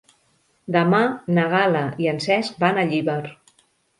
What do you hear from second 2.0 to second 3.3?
i en Cesc van a Llíber.